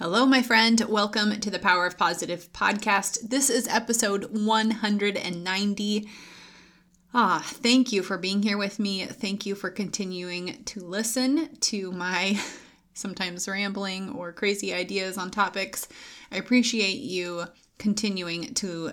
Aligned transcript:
Hello, 0.00 0.24
my 0.24 0.42
friend. 0.42 0.80
Welcome 0.88 1.40
to 1.40 1.50
the 1.50 1.58
Power 1.58 1.84
of 1.84 1.98
Positive 1.98 2.52
podcast. 2.52 3.30
This 3.30 3.50
is 3.50 3.66
episode 3.66 4.26
190. 4.30 6.08
Ah, 7.12 7.42
thank 7.44 7.90
you 7.90 8.04
for 8.04 8.16
being 8.16 8.44
here 8.44 8.56
with 8.56 8.78
me. 8.78 9.06
Thank 9.06 9.44
you 9.44 9.56
for 9.56 9.70
continuing 9.70 10.62
to 10.66 10.84
listen 10.84 11.56
to 11.56 11.90
my 11.90 12.40
sometimes 12.94 13.48
rambling 13.48 14.10
or 14.10 14.32
crazy 14.32 14.72
ideas 14.72 15.18
on 15.18 15.32
topics. 15.32 15.88
I 16.30 16.36
appreciate 16.36 16.98
you 16.98 17.46
continuing 17.78 18.54
to 18.54 18.92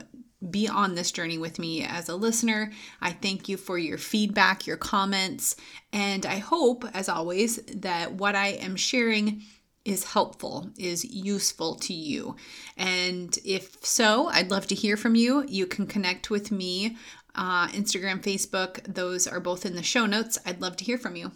be 0.50 0.68
on 0.68 0.96
this 0.96 1.12
journey 1.12 1.38
with 1.38 1.60
me 1.60 1.84
as 1.84 2.10
a 2.10 2.16
listener. 2.16 2.72
I 3.00 3.12
thank 3.12 3.48
you 3.48 3.58
for 3.58 3.78
your 3.78 4.00
feedback, 4.00 4.66
your 4.66 4.78
comments, 4.78 5.56
and 5.94 6.26
I 6.26 6.38
hope, 6.38 6.84
as 6.96 7.10
always, 7.10 7.58
that 7.58 8.14
what 8.14 8.34
I 8.34 8.48
am 8.48 8.76
sharing 8.76 9.44
is 9.86 10.04
helpful, 10.04 10.70
is 10.78 11.06
useful 11.06 11.76
to 11.76 11.94
you. 11.94 12.36
And 12.76 13.38
if 13.46 13.86
so, 13.86 14.28
I'd 14.30 14.52
love 14.52 14.68
to 14.68 14.76
hear 14.76 14.98
from 14.98 15.16
you. 15.16 15.46
You 15.48 15.68
can 15.68 15.86
connect 15.86 16.30
with 16.30 16.52
me, 16.52 16.98
uh, 17.36 17.68
Instagram, 17.68 18.22
Facebook, 18.22 18.84
those 18.92 19.28
are 19.28 19.40
both 19.40 19.66
in 19.66 19.76
the 19.76 19.84
show 19.84 20.06
notes. 20.06 20.38
I'd 20.46 20.62
love 20.62 20.76
to 20.78 20.84
hear 20.84 20.98
from 20.98 21.16
you. 21.16 21.32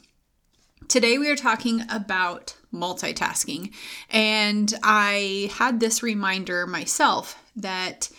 Today, 0.88 1.20
we 1.20 1.30
are 1.30 1.36
talking 1.36 1.84
about 1.90 2.56
multitasking. 2.74 3.74
And 4.10 4.74
I 4.82 5.52
had 5.54 5.80
this 5.80 6.02
reminder 6.02 6.66
myself 6.66 7.38
that 7.56 8.10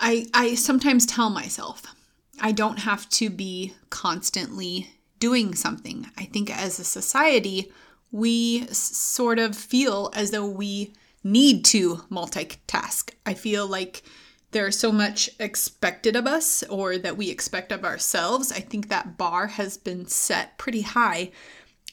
I, 0.00 0.26
I 0.34 0.54
sometimes 0.54 1.06
tell 1.06 1.30
myself 1.30 1.94
I 2.40 2.52
don't 2.52 2.80
have 2.80 3.08
to 3.10 3.30
be 3.30 3.74
constantly 3.90 4.90
doing 5.18 5.54
something. 5.54 6.06
I 6.18 6.24
think 6.24 6.54
as 6.54 6.78
a 6.78 6.84
society, 6.84 7.72
we 8.14 8.64
sort 8.68 9.40
of 9.40 9.56
feel 9.56 10.08
as 10.14 10.30
though 10.30 10.46
we 10.46 10.92
need 11.24 11.64
to 11.64 11.96
multitask. 12.12 13.10
I 13.26 13.34
feel 13.34 13.66
like 13.66 14.04
there's 14.52 14.78
so 14.78 14.92
much 14.92 15.28
expected 15.40 16.14
of 16.14 16.24
us 16.24 16.62
or 16.70 16.96
that 16.96 17.16
we 17.16 17.28
expect 17.28 17.72
of 17.72 17.84
ourselves. 17.84 18.52
I 18.52 18.60
think 18.60 18.88
that 18.88 19.18
bar 19.18 19.48
has 19.48 19.76
been 19.76 20.06
set 20.06 20.58
pretty 20.58 20.82
high 20.82 21.32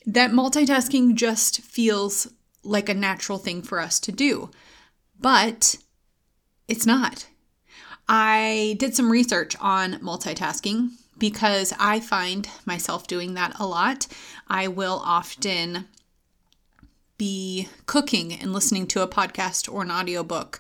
that 0.06 0.30
multitasking 0.30 1.16
just 1.16 1.62
feels 1.62 2.28
like 2.64 2.88
a 2.88 2.94
natural 2.94 3.40
thing 3.40 3.64
for 3.64 3.80
us 3.80 4.00
to 4.02 4.12
do. 4.12 4.52
But 5.20 5.76
it's 6.67 6.86
not. 6.86 7.26
I 8.08 8.76
did 8.78 8.95
some 8.95 9.12
research 9.12 9.56
on 9.60 9.94
multitasking 9.94 10.90
because 11.17 11.73
I 11.80 12.00
find 12.00 12.48
myself 12.64 13.08
doing 13.08 13.34
that 13.34 13.60
a 13.60 13.66
lot. 13.66 14.06
I 14.48 14.67
will 14.67 15.02
often 15.04 15.88
be 17.22 17.69
cooking 17.86 18.33
and 18.33 18.52
listening 18.52 18.88
to 18.88 19.03
a 19.03 19.08
podcast 19.08 19.72
or 19.72 19.83
an 19.83 19.91
audiobook. 19.91 20.59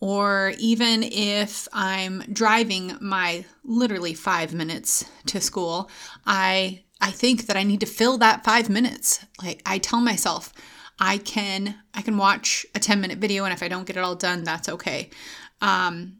Or 0.00 0.52
even 0.58 1.04
if 1.04 1.68
I'm 1.72 2.24
driving 2.32 2.96
my 3.00 3.44
literally 3.62 4.12
five 4.12 4.52
minutes 4.52 5.04
to 5.26 5.40
school, 5.40 5.88
I 6.26 6.82
I 7.00 7.12
think 7.12 7.46
that 7.46 7.56
I 7.56 7.62
need 7.62 7.78
to 7.80 7.86
fill 7.86 8.18
that 8.18 8.42
five 8.42 8.68
minutes. 8.68 9.24
Like 9.40 9.62
I 9.64 9.78
tell 9.78 10.00
myself, 10.00 10.52
I 10.98 11.18
can 11.18 11.76
I 11.94 12.02
can 12.02 12.18
watch 12.18 12.66
a 12.74 12.80
10 12.80 13.00
minute 13.00 13.18
video 13.18 13.44
and 13.44 13.54
if 13.54 13.62
I 13.62 13.68
don't 13.68 13.86
get 13.86 13.96
it 13.96 14.02
all 14.02 14.16
done, 14.16 14.42
that's 14.42 14.68
okay. 14.68 15.08
Um, 15.60 16.14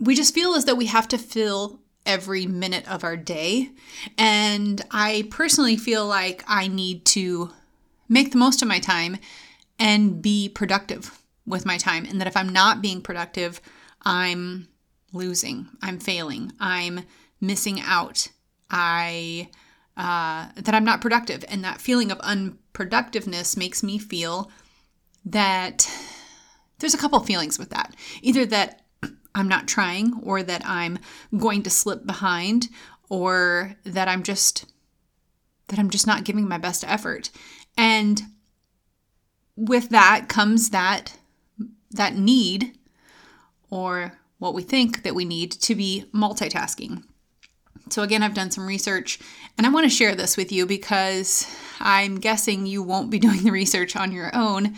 we 0.00 0.14
just 0.14 0.32
feel 0.32 0.54
as 0.54 0.64
though 0.64 0.74
we 0.74 0.86
have 0.86 1.08
to 1.08 1.18
fill 1.18 1.82
every 2.06 2.46
minute 2.46 2.90
of 2.90 3.04
our 3.04 3.18
day. 3.18 3.72
And 4.16 4.80
I 4.90 5.28
personally 5.30 5.76
feel 5.76 6.06
like 6.06 6.44
I 6.48 6.68
need 6.68 7.04
to 7.16 7.52
make 8.08 8.32
the 8.32 8.38
most 8.38 8.62
of 8.62 8.68
my 8.68 8.78
time 8.78 9.18
and 9.78 10.20
be 10.22 10.48
productive 10.48 11.18
with 11.46 11.66
my 11.66 11.78
time. 11.78 12.04
And 12.04 12.20
that 12.20 12.28
if 12.28 12.36
I'm 12.36 12.48
not 12.48 12.82
being 12.82 13.00
productive, 13.00 13.60
I'm 14.02 14.68
losing, 15.12 15.68
I'm 15.82 15.98
failing, 15.98 16.52
I'm 16.60 17.00
missing 17.40 17.80
out. 17.80 18.28
I 18.70 19.48
uh, 19.96 20.48
that 20.54 20.74
I'm 20.74 20.84
not 20.84 21.00
productive, 21.00 21.44
and 21.48 21.64
that 21.64 21.80
feeling 21.80 22.12
of 22.12 22.18
unproductiveness 22.18 23.56
makes 23.56 23.82
me 23.82 23.98
feel 23.98 24.50
that 25.24 25.90
there's 26.78 26.94
a 26.94 26.98
couple 26.98 27.18
feelings 27.20 27.58
with 27.58 27.70
that. 27.70 27.96
Either 28.22 28.46
that 28.46 28.82
I'm 29.34 29.48
not 29.48 29.66
trying, 29.66 30.20
or 30.22 30.42
that 30.42 30.62
I'm 30.64 30.98
going 31.36 31.62
to 31.64 31.70
slip 31.70 32.06
behind, 32.06 32.68
or 33.08 33.74
that 33.84 34.08
I'm 34.08 34.22
just 34.22 34.66
that 35.68 35.78
I'm 35.78 35.90
just 35.90 36.06
not 36.06 36.24
giving 36.24 36.48
my 36.48 36.58
best 36.58 36.84
effort. 36.86 37.30
And 37.78 38.20
with 39.56 39.88
that 39.90 40.28
comes 40.28 40.70
that 40.70 41.16
that 41.92 42.14
need 42.14 42.76
or 43.70 44.18
what 44.38 44.52
we 44.52 44.62
think 44.62 45.02
that 45.04 45.14
we 45.14 45.24
need 45.24 45.50
to 45.52 45.74
be 45.74 46.04
multitasking. 46.12 47.02
So 47.88 48.02
again, 48.02 48.22
I've 48.22 48.34
done 48.34 48.50
some 48.50 48.66
research 48.66 49.18
and 49.56 49.66
I 49.66 49.70
want 49.70 49.84
to 49.84 49.90
share 49.90 50.14
this 50.14 50.36
with 50.36 50.52
you 50.52 50.66
because 50.66 51.46
I'm 51.80 52.20
guessing 52.20 52.66
you 52.66 52.82
won't 52.82 53.10
be 53.10 53.18
doing 53.26 53.42
the 53.42 53.50
research 53.50 53.96
on 53.96 54.12
your 54.12 54.30
own. 54.34 54.74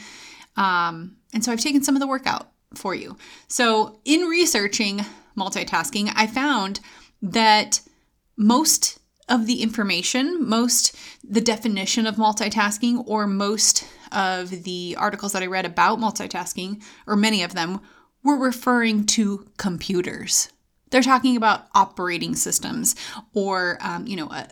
Um, 0.56 1.16
and 1.32 1.44
so 1.44 1.50
I've 1.50 1.60
taken 1.60 1.82
some 1.82 1.96
of 1.96 2.00
the 2.00 2.06
work 2.06 2.26
out 2.26 2.52
for 2.74 2.94
you. 2.94 3.16
So 3.48 3.98
in 4.04 4.22
researching 4.22 5.04
multitasking, 5.36 6.12
I 6.14 6.26
found 6.26 6.80
that 7.22 7.80
most 8.36 8.99
of 9.30 9.46
the 9.46 9.62
information, 9.62 10.46
most 10.46 10.94
the 11.22 11.40
definition 11.40 12.06
of 12.06 12.16
multitasking, 12.16 13.02
or 13.06 13.26
most 13.26 13.86
of 14.12 14.50
the 14.64 14.96
articles 14.98 15.32
that 15.32 15.42
I 15.42 15.46
read 15.46 15.64
about 15.64 15.98
multitasking, 15.98 16.82
or 17.06 17.16
many 17.16 17.42
of 17.42 17.54
them, 17.54 17.80
were 18.22 18.36
referring 18.36 19.06
to 19.06 19.48
computers. 19.56 20.50
They're 20.90 21.00
talking 21.00 21.36
about 21.36 21.68
operating 21.74 22.34
systems, 22.34 22.96
or 23.32 23.78
um, 23.80 24.06
you 24.06 24.16
know, 24.16 24.28
a, 24.30 24.48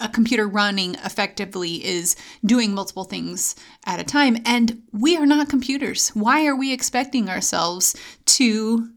a 0.00 0.08
computer 0.08 0.48
running 0.48 0.96
effectively 0.96 1.84
is 1.84 2.16
doing 2.44 2.74
multiple 2.74 3.04
things 3.04 3.54
at 3.86 4.00
a 4.00 4.04
time. 4.04 4.36
And 4.44 4.82
we 4.92 5.16
are 5.16 5.26
not 5.26 5.48
computers. 5.48 6.08
Why 6.10 6.44
are 6.46 6.56
we 6.56 6.72
expecting 6.72 7.28
ourselves 7.28 7.96
to 8.26 8.88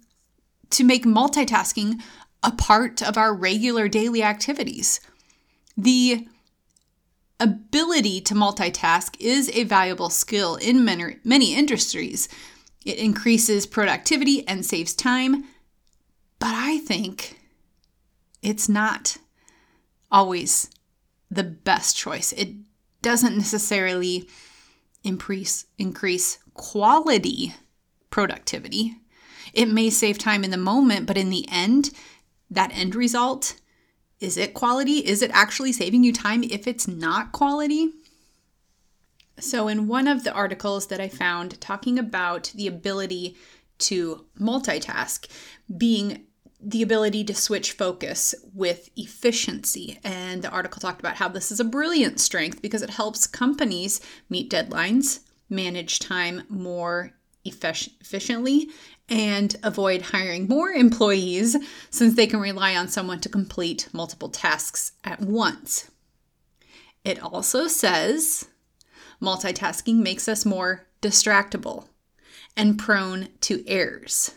to 0.71 0.83
make 0.83 1.05
multitasking 1.05 2.01
a 2.45 2.51
part 2.51 3.01
of 3.01 3.17
our 3.17 3.33
regular 3.33 3.87
daily 3.89 4.23
activities. 4.23 5.01
The 5.75 6.27
ability 7.39 8.21
to 8.21 8.33
multitask 8.35 9.15
is 9.19 9.49
a 9.49 9.63
valuable 9.63 10.09
skill 10.09 10.55
in 10.55 10.85
many, 10.85 11.17
many 11.23 11.55
industries. 11.55 12.29
It 12.85 12.99
increases 12.99 13.65
productivity 13.65 14.47
and 14.47 14.65
saves 14.65 14.93
time, 14.93 15.45
but 16.39 16.53
I 16.53 16.77
think 16.79 17.39
it's 18.41 18.69
not 18.69 19.17
always 20.11 20.69
the 21.31 21.43
best 21.43 21.97
choice. 21.97 22.31
It 22.33 22.49
doesn't 23.01 23.37
necessarily 23.37 24.29
increase 25.03 25.65
increase 25.77 26.39
quality 26.53 27.53
productivity. 28.09 28.95
It 29.53 29.67
may 29.67 29.89
save 29.89 30.17
time 30.17 30.43
in 30.43 30.51
the 30.51 30.57
moment, 30.57 31.05
but 31.05 31.17
in 31.17 31.29
the 31.29 31.47
end, 31.49 31.91
that 32.49 32.75
end 32.75 32.95
result 32.95 33.55
is 34.19 34.37
it 34.37 34.53
quality? 34.53 34.99
Is 34.99 35.21
it 35.21 35.31
actually 35.33 35.73
saving 35.73 36.03
you 36.03 36.13
time 36.13 36.43
if 36.43 36.67
it's 36.67 36.87
not 36.87 37.31
quality? 37.31 37.91
So, 39.39 39.67
in 39.67 39.87
one 39.87 40.07
of 40.07 40.23
the 40.23 40.31
articles 40.31 40.87
that 40.87 41.01
I 41.01 41.09
found 41.09 41.59
talking 41.59 41.99
about 41.99 42.51
the 42.55 42.67
ability 42.67 43.35
to 43.79 44.25
multitask 44.39 45.27
being 45.77 46.25
the 46.61 46.81
ability 46.81 47.23
to 47.25 47.35
switch 47.35 47.73
focus 47.73 48.33
with 48.53 48.89
efficiency. 48.95 49.99
And 50.03 50.41
the 50.41 50.49
article 50.49 50.79
talked 50.79 51.01
about 51.01 51.17
how 51.17 51.27
this 51.27 51.51
is 51.51 51.59
a 51.59 51.65
brilliant 51.65 52.19
strength 52.19 52.61
because 52.61 52.81
it 52.81 52.89
helps 52.89 53.27
companies 53.27 53.99
meet 54.29 54.49
deadlines, 54.49 55.19
manage 55.49 55.99
time 55.99 56.43
more 56.49 57.11
efficiently, 57.45 58.69
and 59.07 59.55
avoid 59.63 60.01
hiring 60.01 60.47
more 60.47 60.71
employees 60.71 61.55
since 61.89 62.15
they 62.15 62.27
can 62.27 62.39
rely 62.39 62.75
on 62.75 62.87
someone 62.87 63.19
to 63.19 63.29
complete 63.29 63.87
multiple 63.93 64.29
tasks 64.29 64.93
at 65.03 65.21
once. 65.21 65.91
It 67.03 67.21
also 67.21 67.67
says 67.67 68.47
multitasking 69.21 69.97
makes 69.97 70.27
us 70.27 70.45
more 70.45 70.87
distractible 71.01 71.87
and 72.57 72.79
prone 72.79 73.29
to 73.41 73.63
errors. 73.67 74.31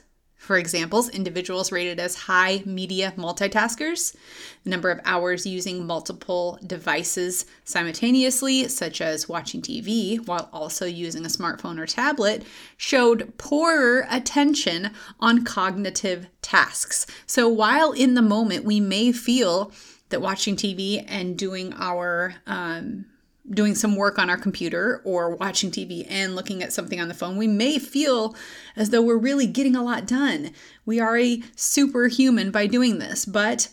For 0.48 0.56
examples, 0.56 1.10
individuals 1.10 1.70
rated 1.70 2.00
as 2.00 2.14
high 2.14 2.62
media 2.64 3.12
multitaskers, 3.18 4.16
the 4.64 4.70
number 4.70 4.90
of 4.90 4.98
hours 5.04 5.44
using 5.44 5.86
multiple 5.86 6.58
devices 6.66 7.44
simultaneously, 7.64 8.66
such 8.68 9.02
as 9.02 9.28
watching 9.28 9.60
TV 9.60 10.26
while 10.26 10.48
also 10.50 10.86
using 10.86 11.26
a 11.26 11.28
smartphone 11.28 11.78
or 11.78 11.84
tablet, 11.84 12.44
showed 12.78 13.36
poorer 13.36 14.06
attention 14.08 14.92
on 15.20 15.44
cognitive 15.44 16.28
tasks. 16.40 17.06
So 17.26 17.46
while 17.46 17.92
in 17.92 18.14
the 18.14 18.22
moment 18.22 18.64
we 18.64 18.80
may 18.80 19.12
feel 19.12 19.70
that 20.08 20.22
watching 20.22 20.56
TV 20.56 21.04
and 21.06 21.36
doing 21.36 21.74
our 21.76 22.36
um, 22.46 23.04
doing 23.50 23.74
some 23.74 23.96
work 23.96 24.18
on 24.18 24.30
our 24.30 24.36
computer 24.36 25.00
or 25.04 25.34
watching 25.34 25.70
TV 25.70 26.06
and 26.08 26.34
looking 26.34 26.62
at 26.62 26.72
something 26.72 27.00
on 27.00 27.08
the 27.08 27.14
phone, 27.14 27.36
we 27.36 27.46
may 27.46 27.78
feel 27.78 28.34
as 28.76 28.90
though 28.90 29.02
we're 29.02 29.16
really 29.16 29.46
getting 29.46 29.76
a 29.76 29.82
lot 29.82 30.06
done. 30.06 30.52
We 30.84 31.00
are 31.00 31.16
a 31.16 31.42
superhuman 31.56 32.50
by 32.50 32.66
doing 32.66 32.98
this, 32.98 33.24
but 33.24 33.68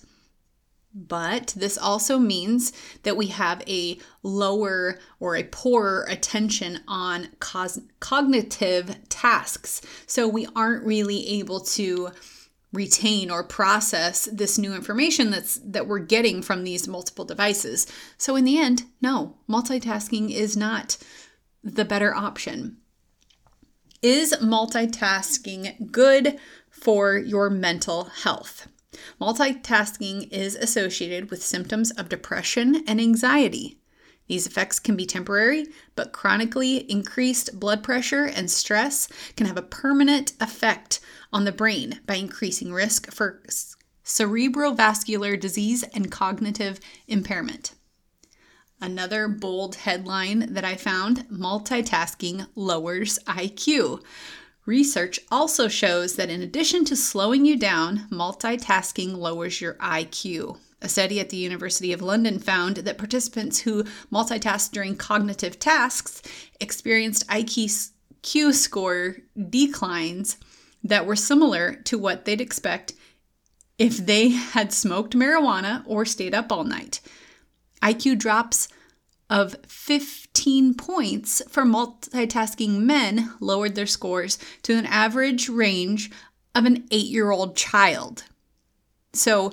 but 0.98 1.54
this 1.58 1.78
also 1.78 2.18
means 2.18 2.72
that 3.04 3.18
we 3.18 3.28
have 3.28 3.62
a 3.68 4.00
lower 4.24 4.98
or 5.20 5.36
a 5.36 5.44
poorer 5.44 6.06
attention 6.08 6.80
on 6.88 7.28
cos- 7.40 7.82
cognitive 8.00 8.98
tasks. 9.10 9.82
So 10.08 10.26
we 10.26 10.48
aren't 10.56 10.86
really 10.86 11.28
able 11.28 11.60
to 11.60 12.12
retain 12.76 13.32
or 13.32 13.44
process 13.44 14.26
this 14.32 14.58
new 14.58 14.74
information 14.74 15.32
that's 15.32 15.56
that 15.64 15.88
we're 15.88 16.00
getting 16.00 16.42
from 16.42 16.64
these 16.64 16.88
multiple 16.88 17.26
devices. 17.26 17.88
So 18.18 18.36
in 18.36 18.44
the 18.44 18.60
end, 18.60 18.84
no, 19.02 19.38
multitasking 19.50 20.32
is 20.32 20.56
not 20.56 20.98
the 21.64 21.86
better 21.86 22.14
option. 22.14 22.78
Is 24.02 24.34
multitasking 24.34 25.92
good 25.92 26.38
for 26.70 27.18
your 27.18 27.50
mental 27.50 28.06
health? 28.06 28.68
Multitasking 29.20 30.32
is 30.32 30.56
associated 30.56 31.32
with 31.32 31.44
symptoms 31.44 31.92
of 31.92 32.10
depression 32.10 32.84
and 32.88 33.02
anxiety. 33.02 33.80
These 34.28 34.48
effects 34.48 34.80
can 34.80 34.96
be 34.96 35.06
temporary, 35.06 35.68
but 35.96 36.12
chronically 36.12 36.78
increased 36.92 37.60
blood 37.60 37.84
pressure 37.84 38.26
and 38.26 38.50
stress 38.50 39.08
can 39.36 39.46
have 39.46 39.58
a 39.58 39.62
permanent 39.62 40.34
effect 40.40 41.00
on 41.32 41.46
the 41.46 41.52
brain 41.52 42.00
by 42.08 42.16
increasing 42.16 42.74
risk 42.74 43.12
for 43.12 43.44
cerebrovascular 44.04 45.40
disease 45.40 45.84
and 45.94 46.12
cognitive 46.12 46.80
impairment. 47.08 47.74
Another 48.82 49.28
bold 49.28 49.76
headline 49.76 50.54
that 50.54 50.66
I 50.66 50.76
found 50.76 51.28
multitasking 51.30 52.48
lowers 52.56 53.20
IQ. 53.26 54.02
Research 54.66 55.20
also 55.32 55.68
shows 55.68 56.16
that 56.16 56.30
in 56.30 56.42
addition 56.42 56.84
to 56.86 56.96
slowing 56.96 57.46
you 57.46 57.58
down, 57.58 58.08
multitasking 58.12 59.16
lowers 59.16 59.62
your 59.62 59.76
IQ. 59.76 60.58
A 60.86 60.88
study 60.88 61.20
at 61.20 61.30
the 61.30 61.38
University 61.38 61.94
of 61.94 62.04
London 62.04 62.38
found 62.38 62.78
that 62.78 63.00
participants 63.00 63.62
who 63.62 63.86
multitasked 64.14 64.70
during 64.70 64.96
cognitive 64.96 65.58
tasks 65.58 66.22
experienced 66.60 67.28
IQ 67.28 68.54
score 68.54 69.16
declines 69.50 70.38
that 70.84 71.08
were 71.08 71.16
similar 71.16 71.74
to 71.86 71.98
what 71.98 72.26
they'd 72.26 72.40
expect 72.40 72.94
if 73.80 73.98
they 73.98 74.30
had 74.30 74.72
smoked 74.72 75.16
marijuana 75.16 75.82
or 75.88 76.06
stayed 76.06 76.36
up 76.36 76.52
all 76.52 76.64
night. 76.64 77.02
IQ 77.82 78.20
drops 78.20 78.68
of 79.28 79.56
15 79.68 80.76
points 80.76 81.42
for 81.50 81.64
multitasking 81.64 82.82
men 82.82 83.34
lowered 83.40 83.74
their 83.74 83.88
scores 83.88 84.38
to 84.62 84.78
an 84.78 84.86
average 84.86 85.50
range 85.50 86.12
of 86.54 86.66
an 86.66 86.86
eight 86.92 87.08
year 87.08 87.32
old 87.32 87.58
child. 87.58 88.26
So, 89.14 89.52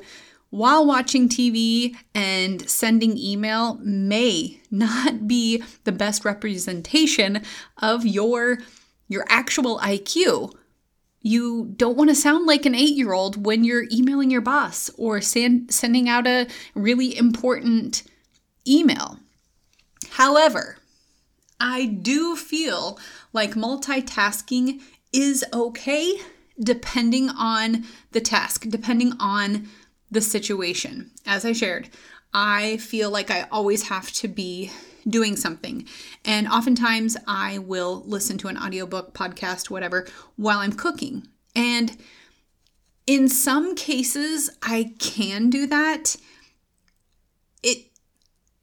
while 0.53 0.85
watching 0.85 1.31
TV 1.31 1.97
and 2.15 2.69
sending 2.69 3.17
email 3.17 3.79
may 3.83 4.61
not 4.71 5.27
be 5.27 5.63
the 5.85 5.93
best 5.93 6.27
representation 6.27 7.43
of 7.79 8.05
your 8.05 8.59
your 9.09 9.25
actual 9.29 9.79
IQ. 9.79 10.53
You 11.23 11.73
don't 11.77 11.97
want 11.97 12.11
to 12.11 12.15
sound 12.15 12.47
like 12.47 12.67
an 12.67 12.75
8-year-old 12.75 13.47
when 13.47 13.65
you're 13.65 13.87
emailing 13.91 14.31
your 14.31 14.41
boss 14.43 14.91
or 14.99 15.23
send, 15.23 15.73
sending 15.73 16.09
out 16.09 16.27
a 16.27 16.47
really 16.75 17.17
important 17.17 18.03
email. 18.69 19.21
However, 20.11 20.77
I 21.59 21.87
do 21.87 22.37
feel 22.37 22.99
like 23.33 23.55
multitasking 23.55 24.83
is 25.15 25.45
okay 25.55 26.15
depending 26.63 27.31
on 27.31 27.85
the 28.11 28.21
task, 28.21 28.67
depending 28.69 29.15
on 29.19 29.69
the 30.13 30.21
situation. 30.21 31.11
As 31.27 31.45
I 31.45 31.53
shared, 31.53 31.89
I 32.33 32.77
feel 32.77 33.11
like 33.11 33.31
I 33.31 33.49
always 33.51 33.89
have 33.89 34.13
to 34.13 34.29
be 34.29 34.71
doing 35.09 35.37
something. 35.37 35.87
And 36.25 36.47
oftentimes 36.47 37.17
I 37.27 37.59
will 37.59 38.05
listen 38.07 38.39
to 38.39 38.49
an 38.49 38.57
audiobook, 38.57 39.15
podcast, 39.15 39.71
whatever, 39.71 40.07
while 40.37 40.59
I'm 40.59 40.73
cooking. 40.73 41.27
And 41.57 41.97
in 43.07 43.29
some 43.29 43.75
cases, 43.75 44.51
I 44.63 44.95
can 44.99 45.51
do 45.51 45.67
that. 45.67 46.17
It 47.63 47.89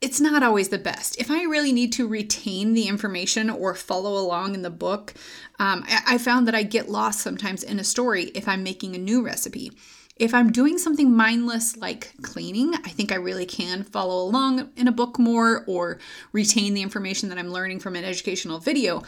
it's 0.01 0.21
not 0.21 0.43
always 0.43 0.69
the 0.69 0.77
best. 0.77 1.19
If 1.19 1.29
I 1.29 1.43
really 1.43 1.73
need 1.73 1.91
to 1.93 2.07
retain 2.07 2.73
the 2.73 2.87
information 2.87 3.49
or 3.49 3.75
follow 3.75 4.17
along 4.17 4.53
in 4.55 4.61
the 4.61 4.69
book, 4.69 5.13
um, 5.59 5.83
I, 5.89 6.15
I 6.15 6.17
found 6.17 6.47
that 6.47 6.55
I 6.55 6.63
get 6.63 6.87
lost 6.87 7.19
sometimes 7.19 7.63
in 7.63 7.79
a 7.79 7.83
story 7.83 8.25
if 8.33 8.47
I'm 8.47 8.63
making 8.63 8.95
a 8.95 8.99
new 8.99 9.21
recipe. 9.21 9.73
If 10.19 10.33
I'm 10.33 10.51
doing 10.51 10.77
something 10.77 11.15
mindless 11.15 11.77
like 11.77 12.13
cleaning, 12.21 12.75
I 12.75 12.89
think 12.89 13.13
I 13.13 13.15
really 13.15 13.45
can 13.45 13.83
follow 13.83 14.21
along 14.21 14.69
in 14.75 14.89
a 14.89 14.91
book 14.91 15.17
more 15.17 15.63
or 15.65 15.97
retain 16.33 16.73
the 16.73 16.81
information 16.81 17.29
that 17.29 17.37
I'm 17.37 17.53
learning 17.53 17.79
from 17.79 17.95
an 17.95 18.03
educational 18.03 18.59
video. 18.59 19.01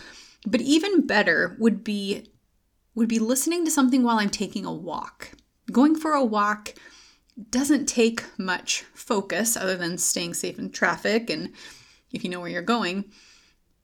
But 0.47 0.61
even 0.61 1.05
better 1.05 1.57
would 1.59 1.83
be 1.83 2.29
would 2.95 3.09
be 3.09 3.19
listening 3.19 3.65
to 3.65 3.71
something 3.71 4.03
while 4.03 4.19
I'm 4.19 4.29
taking 4.29 4.65
a 4.65 4.73
walk. 4.73 5.31
Going 5.69 5.95
for 5.95 6.13
a 6.13 6.23
walk 6.23 6.73
doesn't 7.49 7.87
take 7.87 8.23
much 8.37 8.83
focus 8.93 9.57
other 9.57 9.77
than 9.77 9.97
staying 9.97 10.33
safe 10.33 10.59
in 10.59 10.71
traffic 10.71 11.29
and 11.29 11.51
if 12.11 12.23
you 12.23 12.29
know 12.29 12.39
where 12.39 12.49
you're 12.49 12.61
going. 12.61 13.11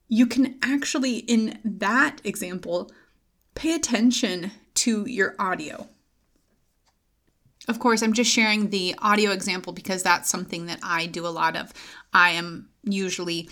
You 0.08 0.26
can 0.26 0.58
actually 0.62 1.18
in 1.18 1.58
that 1.64 2.20
example 2.24 2.90
pay 3.54 3.74
attention 3.74 4.52
to 4.74 5.06
your 5.06 5.34
audio 5.38 5.88
of 7.68 7.78
course, 7.78 8.02
I'm 8.02 8.14
just 8.14 8.30
sharing 8.30 8.70
the 8.70 8.94
audio 8.98 9.30
example 9.30 9.74
because 9.74 10.02
that's 10.02 10.30
something 10.30 10.66
that 10.66 10.80
I 10.82 11.06
do 11.06 11.26
a 11.26 11.28
lot 11.28 11.54
of. 11.54 11.72
I 12.12 12.30
am 12.30 12.70
usually 12.82 13.50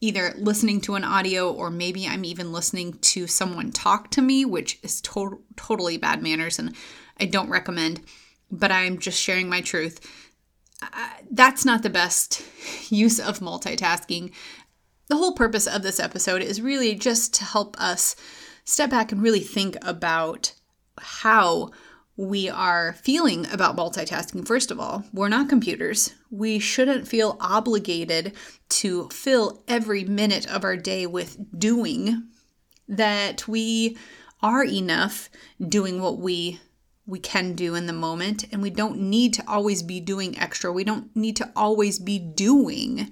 either 0.00 0.34
listening 0.38 0.80
to 0.82 0.94
an 0.94 1.04
audio 1.04 1.52
or 1.52 1.68
maybe 1.70 2.06
I'm 2.06 2.24
even 2.24 2.52
listening 2.52 2.94
to 2.94 3.26
someone 3.26 3.72
talk 3.72 4.10
to 4.12 4.22
me, 4.22 4.44
which 4.44 4.78
is 4.82 5.00
to- 5.02 5.42
totally 5.56 5.98
bad 5.98 6.22
manners 6.22 6.58
and 6.58 6.74
I 7.18 7.26
don't 7.26 7.50
recommend, 7.50 8.00
but 8.50 8.72
I'm 8.72 8.98
just 8.98 9.20
sharing 9.20 9.48
my 9.48 9.60
truth. 9.60 10.00
Uh, 10.80 11.10
that's 11.30 11.64
not 11.64 11.82
the 11.82 11.90
best 11.90 12.42
use 12.90 13.18
of 13.20 13.40
multitasking. 13.40 14.32
The 15.08 15.16
whole 15.16 15.34
purpose 15.34 15.66
of 15.66 15.82
this 15.82 16.00
episode 16.00 16.40
is 16.40 16.62
really 16.62 16.94
just 16.94 17.34
to 17.34 17.44
help 17.44 17.78
us 17.80 18.14
step 18.64 18.90
back 18.90 19.10
and 19.10 19.20
really 19.20 19.40
think 19.40 19.76
about 19.82 20.52
how 20.98 21.70
we 22.20 22.50
are 22.50 22.92
feeling 22.92 23.46
about 23.50 23.76
multitasking. 23.76 24.46
First 24.46 24.70
of 24.70 24.78
all, 24.78 25.04
we're 25.10 25.30
not 25.30 25.48
computers. 25.48 26.14
We 26.30 26.58
shouldn't 26.58 27.08
feel 27.08 27.38
obligated 27.40 28.34
to 28.68 29.08
fill 29.08 29.62
every 29.66 30.04
minute 30.04 30.46
of 30.46 30.62
our 30.62 30.76
day 30.76 31.06
with 31.06 31.38
doing, 31.58 32.24
that 32.86 33.48
we 33.48 33.96
are 34.42 34.62
enough 34.62 35.30
doing 35.66 36.02
what 36.02 36.18
we 36.18 36.60
we 37.06 37.18
can 37.18 37.54
do 37.54 37.74
in 37.74 37.86
the 37.86 37.92
moment 37.92 38.44
and 38.52 38.62
we 38.62 38.70
don't 38.70 39.00
need 39.00 39.34
to 39.34 39.44
always 39.48 39.82
be 39.82 39.98
doing 39.98 40.38
extra. 40.38 40.70
We 40.70 40.84
don't 40.84 41.14
need 41.16 41.36
to 41.36 41.50
always 41.56 41.98
be 41.98 42.18
doing 42.18 43.10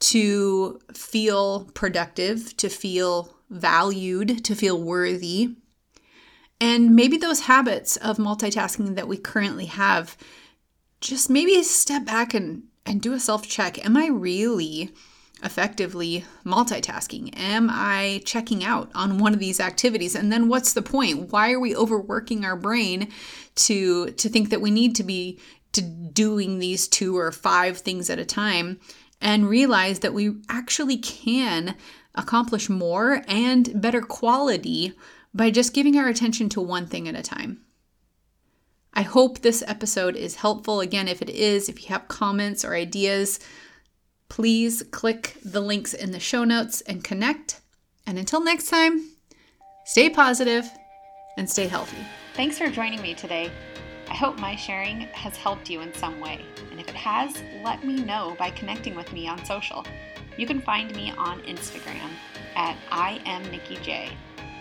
to 0.00 0.78
feel 0.94 1.70
productive, 1.74 2.56
to 2.58 2.68
feel 2.68 3.34
valued, 3.50 4.44
to 4.44 4.54
feel 4.54 4.80
worthy. 4.80 5.56
And 6.60 6.94
maybe 6.94 7.16
those 7.16 7.40
habits 7.40 7.96
of 7.96 8.18
multitasking 8.18 8.94
that 8.94 9.08
we 9.08 9.16
currently 9.16 9.66
have, 9.66 10.16
just 11.00 11.28
maybe 11.28 11.62
step 11.62 12.04
back 12.04 12.34
and, 12.34 12.64
and 12.86 13.02
do 13.02 13.12
a 13.12 13.20
self 13.20 13.46
check. 13.46 13.84
Am 13.84 13.96
I 13.96 14.06
really 14.08 14.92
effectively 15.42 16.24
multitasking? 16.44 17.36
Am 17.36 17.68
I 17.70 18.22
checking 18.24 18.62
out 18.64 18.90
on 18.94 19.18
one 19.18 19.34
of 19.34 19.40
these 19.40 19.60
activities? 19.60 20.14
And 20.14 20.32
then 20.32 20.48
what's 20.48 20.72
the 20.72 20.82
point? 20.82 21.32
Why 21.32 21.52
are 21.52 21.60
we 21.60 21.74
overworking 21.74 22.44
our 22.44 22.56
brain 22.56 23.08
to 23.54 24.10
to 24.12 24.28
think 24.28 24.50
that 24.50 24.60
we 24.60 24.70
need 24.70 24.94
to 24.96 25.02
be 25.02 25.40
to 25.72 25.82
doing 25.82 26.58
these 26.58 26.86
two 26.86 27.16
or 27.16 27.32
five 27.32 27.78
things 27.78 28.10
at 28.10 28.18
a 28.18 28.24
time 28.24 28.78
and 29.20 29.48
realize 29.48 30.00
that 30.00 30.14
we 30.14 30.34
actually 30.48 30.98
can 30.98 31.74
accomplish 32.14 32.68
more 32.68 33.22
and 33.26 33.80
better 33.80 34.02
quality 34.02 34.92
by 35.34 35.50
just 35.50 35.74
giving 35.74 35.96
our 35.96 36.08
attention 36.08 36.48
to 36.50 36.60
one 36.60 36.86
thing 36.86 37.08
at 37.08 37.14
a 37.14 37.22
time. 37.22 37.60
I 38.94 39.02
hope 39.02 39.38
this 39.38 39.64
episode 39.66 40.16
is 40.16 40.36
helpful. 40.36 40.80
Again, 40.80 41.08
if 41.08 41.22
it 41.22 41.30
is, 41.30 41.68
if 41.68 41.82
you 41.82 41.88
have 41.88 42.08
comments 42.08 42.64
or 42.64 42.74
ideas, 42.74 43.40
please 44.28 44.82
click 44.90 45.36
the 45.44 45.60
links 45.60 45.94
in 45.94 46.10
the 46.10 46.20
show 46.20 46.44
notes 46.44 46.82
and 46.82 47.02
connect. 47.02 47.60
And 48.06 48.18
until 48.18 48.44
next 48.44 48.68
time, 48.68 49.08
stay 49.86 50.10
positive 50.10 50.68
and 51.38 51.48
stay 51.48 51.66
healthy. 51.66 51.98
Thanks 52.34 52.58
for 52.58 52.68
joining 52.68 53.00
me 53.00 53.14
today. 53.14 53.50
I 54.08 54.14
hope 54.14 54.38
my 54.38 54.56
sharing 54.56 55.00
has 55.12 55.36
helped 55.38 55.70
you 55.70 55.80
in 55.80 55.94
some 55.94 56.20
way. 56.20 56.44
And 56.70 56.78
if 56.78 56.88
it 56.88 56.94
has, 56.94 57.42
let 57.64 57.82
me 57.86 58.02
know 58.02 58.36
by 58.38 58.50
connecting 58.50 58.94
with 58.94 59.10
me 59.12 59.26
on 59.26 59.42
social. 59.46 59.86
You 60.36 60.46
can 60.46 60.60
find 60.60 60.94
me 60.94 61.12
on 61.12 61.40
Instagram 61.42 62.10
at 62.54 62.76
I 62.90 63.22
am 63.24 63.42
Nikki 63.50 63.76
J. 63.76 64.10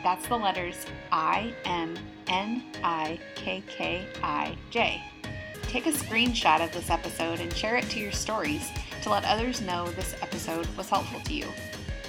That's 0.04 0.28
the 0.28 0.38
letters 0.38 0.86
I 1.12 1.54
M 1.66 1.96
N 2.28 2.64
I 2.84 3.20
K 3.36 3.64
K 3.68 4.08
I 4.24 4.58
J. 4.70 5.02
Take 5.64 5.86
a 5.86 5.92
screenshot 5.92 6.64
of 6.64 6.74
this 6.74 6.90
episode 6.90 7.40
and 7.40 7.54
share 7.54 7.78
it 7.78 7.90
to 7.92 8.00
your 8.00 8.12
stories 8.12 8.70
to 9.04 9.10
let 9.10 9.26
others 9.26 9.62
know 9.62 9.88
this 9.92 10.16
episode 10.22 10.68
was 10.76 10.90
helpful 10.90 11.20
to 11.22 11.34
you. 11.34 11.48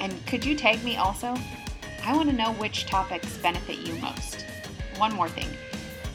And 0.00 0.14
could 0.26 0.44
you 0.44 0.56
tag 0.56 0.82
me 0.82 0.96
also? 0.96 1.36
I 2.04 2.16
want 2.16 2.28
to 2.30 2.34
know 2.34 2.52
which 2.54 2.86
topics 2.86 3.36
benefit 3.38 3.78
you 3.78 3.94
most. 3.96 4.44
One 4.96 5.14
more 5.14 5.28
thing. 5.28 5.48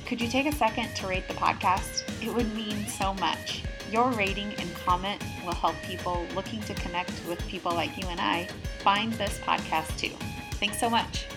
Could 0.05 0.19
you 0.19 0.27
take 0.27 0.45
a 0.45 0.55
second 0.55 0.93
to 0.95 1.07
rate 1.07 1.27
the 1.27 1.33
podcast? 1.35 2.03
It 2.25 2.33
would 2.33 2.53
mean 2.55 2.85
so 2.87 3.13
much. 3.15 3.63
Your 3.91 4.09
rating 4.11 4.53
and 4.55 4.75
comment 4.75 5.23
will 5.45 5.53
help 5.53 5.75
people 5.83 6.25
looking 6.35 6.61
to 6.61 6.73
connect 6.73 7.11
with 7.27 7.45
people 7.47 7.73
like 7.73 7.97
you 7.97 8.07
and 8.07 8.19
I 8.19 8.47
find 8.79 9.13
this 9.13 9.39
podcast 9.39 9.97
too. 9.97 10.11
Thanks 10.53 10.79
so 10.79 10.89
much. 10.89 11.27